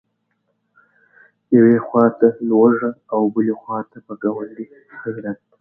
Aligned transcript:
یوې 1.55 1.77
خواته 1.85 2.27
لوږه 2.49 2.89
او 3.13 3.21
بلې 3.33 3.53
خواته 3.61 3.97
په 4.05 4.13
ګاونډي 4.21 4.65
غیرت. 5.03 5.39